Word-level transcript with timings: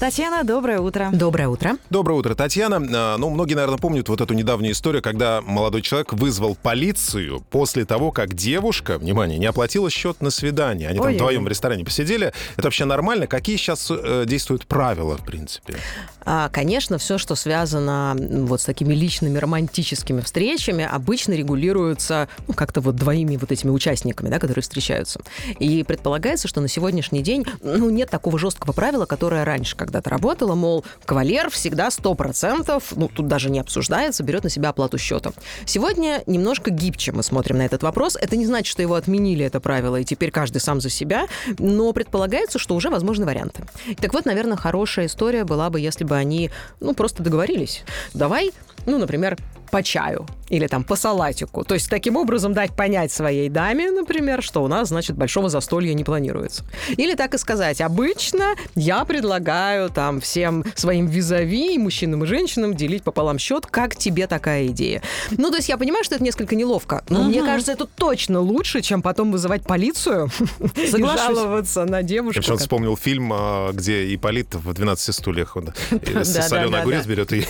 Татьяна, 0.00 0.44
доброе 0.44 0.80
утро. 0.80 1.10
Доброе 1.12 1.48
утро. 1.48 1.76
Доброе 1.90 2.14
утро, 2.14 2.34
Татьяна. 2.34 2.80
А, 2.90 3.18
Ну, 3.18 3.28
многие, 3.28 3.52
наверное, 3.52 3.76
помнят 3.76 4.08
вот 4.08 4.22
эту 4.22 4.32
недавнюю 4.32 4.72
историю, 4.72 5.02
когда 5.02 5.42
молодой 5.42 5.82
человек 5.82 6.14
вызвал 6.14 6.54
полицию 6.54 7.44
после 7.50 7.84
того, 7.84 8.10
как 8.10 8.32
девушка, 8.32 8.96
внимание, 8.96 9.38
не 9.38 9.44
оплатила 9.44 9.90
счет 9.90 10.22
на 10.22 10.30
свидание. 10.30 10.88
Они 10.88 10.96
там 10.96 11.08
Ой-ой-ой. 11.08 11.18
вдвоем 11.18 11.44
в 11.44 11.48
ресторане 11.48 11.84
посидели. 11.84 12.32
Это 12.56 12.68
вообще 12.68 12.86
нормально? 12.86 13.26
Какие 13.26 13.58
сейчас 13.58 13.90
э, 13.90 14.24
действуют 14.26 14.66
правила, 14.66 15.18
в 15.18 15.24
принципе? 15.26 15.76
А, 16.24 16.48
конечно, 16.48 16.96
все, 16.96 17.18
что 17.18 17.34
связано 17.34 18.16
вот 18.18 18.62
с 18.62 18.64
такими 18.64 18.94
личными 18.94 19.36
романтическими 19.36 20.22
встречами, 20.22 20.88
обычно 20.90 21.34
регулируется 21.34 22.30
ну, 22.48 22.54
как-то 22.54 22.80
вот 22.80 22.96
двоими 22.96 23.36
вот 23.36 23.52
этими 23.52 23.70
участниками, 23.70 24.30
да, 24.30 24.38
которые 24.38 24.62
встречаются. 24.62 25.20
И 25.58 25.82
предполагается, 25.82 26.48
что 26.48 26.62
на 26.62 26.68
сегодняшний 26.68 27.22
день 27.22 27.44
ну, 27.62 27.90
нет 27.90 28.08
такого 28.08 28.38
жесткого 28.38 28.72
правила, 28.72 29.04
которое 29.04 29.44
раньше 29.44 29.76
когда-то 29.90 30.10
работало, 30.10 30.54
мол, 30.54 30.84
кавалер 31.04 31.50
всегда 31.50 31.88
100%, 31.88 32.82
ну, 32.96 33.08
тут 33.08 33.26
даже 33.26 33.50
не 33.50 33.58
обсуждается, 33.58 34.22
берет 34.22 34.44
на 34.44 34.50
себя 34.50 34.68
оплату 34.68 34.98
счета. 34.98 35.32
Сегодня 35.66 36.22
немножко 36.26 36.70
гибче 36.70 37.12
мы 37.12 37.22
смотрим 37.22 37.58
на 37.58 37.62
этот 37.62 37.82
вопрос. 37.82 38.16
Это 38.16 38.36
не 38.36 38.46
значит, 38.46 38.70
что 38.70 38.82
его 38.82 38.94
отменили, 38.94 39.44
это 39.44 39.60
правило, 39.60 39.96
и 39.96 40.04
теперь 40.04 40.30
каждый 40.30 40.60
сам 40.60 40.80
за 40.80 40.90
себя, 40.90 41.26
но 41.58 41.92
предполагается, 41.92 42.58
что 42.58 42.76
уже 42.76 42.88
возможны 42.88 43.26
варианты. 43.26 43.64
Так 44.00 44.14
вот, 44.14 44.26
наверное, 44.26 44.56
хорошая 44.56 45.06
история 45.06 45.44
была 45.44 45.70
бы, 45.70 45.80
если 45.80 46.04
бы 46.04 46.16
они, 46.16 46.50
ну, 46.78 46.94
просто 46.94 47.22
договорились. 47.22 47.82
Давай, 48.14 48.52
ну, 48.86 48.98
например, 48.98 49.36
по 49.70 49.82
чаю 49.82 50.26
или 50.48 50.66
там 50.66 50.82
по 50.82 50.96
салатику. 50.96 51.64
То 51.64 51.74
есть 51.74 51.88
таким 51.88 52.16
образом 52.16 52.52
дать 52.52 52.72
понять 52.74 53.12
своей 53.12 53.48
даме, 53.48 53.90
например, 53.90 54.42
что 54.42 54.62
у 54.64 54.68
нас, 54.68 54.88
значит, 54.88 55.16
большого 55.16 55.48
застолья 55.48 55.94
не 55.94 56.02
планируется. 56.02 56.64
Или 56.96 57.14
так 57.14 57.34
и 57.34 57.38
сказать, 57.38 57.80
обычно 57.80 58.56
я 58.74 59.04
предлагаю 59.04 59.90
там 59.90 60.20
всем 60.20 60.64
своим 60.74 61.06
визави, 61.06 61.74
и 61.74 61.78
мужчинам 61.78 62.24
и 62.24 62.26
женщинам, 62.26 62.74
делить 62.74 63.04
пополам 63.04 63.38
счет, 63.38 63.66
как 63.66 63.94
тебе 63.94 64.26
такая 64.26 64.66
идея. 64.66 65.02
Ну, 65.30 65.50
то 65.50 65.56
есть 65.58 65.68
я 65.68 65.78
понимаю, 65.78 66.02
что 66.02 66.16
это 66.16 66.24
несколько 66.24 66.56
неловко, 66.56 67.04
но 67.08 67.22
мне 67.22 67.42
кажется, 67.42 67.72
это 67.72 67.86
точно 67.86 68.40
лучше, 68.40 68.80
чем 68.82 69.02
потом 69.02 69.30
вызывать 69.30 69.62
полицию 69.62 70.30
и 70.76 70.86
жаловаться 70.90 71.84
на 71.84 72.02
девушку. 72.02 72.42
Я 72.42 72.48
ко- 72.48 72.56
вспомнил 72.58 72.96
фильм, 72.96 73.32
а, 73.32 73.70
где 73.72 74.12
Ипполит 74.14 74.54
в 74.54 74.70
«12 74.70 75.12
стульях» 75.12 75.56
он 75.56 75.72
соленый 76.24 76.80
огурец 76.80 77.06
берет 77.06 77.32
и 77.32 77.46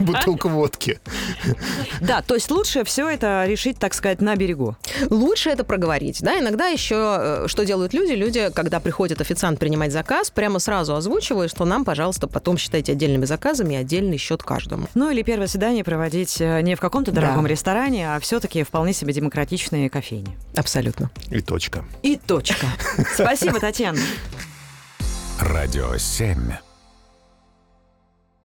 бутылку 0.04 0.48
водки. 0.48 1.00
Да, 2.00 2.22
то 2.22 2.34
есть 2.34 2.50
лучше 2.50 2.84
все 2.84 3.08
это 3.08 3.44
решить, 3.46 3.78
так 3.78 3.94
сказать, 3.94 4.20
на 4.20 4.36
берегу. 4.36 4.76
Лучше 5.10 5.50
это 5.50 5.64
проговорить. 5.64 6.22
Да? 6.22 6.38
Иногда 6.38 6.66
еще, 6.66 6.94
э, 7.20 7.44
что 7.48 7.64
делают 7.64 7.92
люди? 7.94 8.12
Люди, 8.12 8.50
когда 8.54 8.80
приходит 8.80 9.20
официант 9.20 9.58
принимать 9.58 9.92
заказ, 9.92 10.30
прямо 10.30 10.58
сразу 10.58 10.94
озвучивают, 10.94 11.50
что 11.50 11.64
нам, 11.64 11.84
пожалуйста, 11.84 12.26
потом 12.26 12.58
считайте 12.58 12.92
отдельными 12.92 13.24
заказами 13.24 13.74
и 13.74 13.76
отдельный 13.76 14.16
счет 14.18 14.42
каждому. 14.42 14.88
Ну 14.94 15.10
или 15.10 15.22
первое 15.22 15.46
свидание 15.46 15.84
проводить 15.84 16.40
э, 16.40 16.60
не 16.62 16.74
в 16.74 16.80
каком-то 16.80 17.12
Да. 17.12 17.20
дорогом 17.20 17.46
ресторане, 17.46 18.14
а 18.14 18.20
все-таки 18.20 18.62
вполне 18.62 18.92
себе 18.92 19.12
демократичные 19.12 19.90
кофейни. 19.90 20.36
Абсолютно. 20.56 21.10
И 21.30 21.40
точка. 21.40 21.84
И 22.02 22.16
точка. 22.16 22.66
Спасибо, 23.14 23.60
Татьяна. 23.60 23.98
Радио 25.40 25.96
7. 25.96 26.67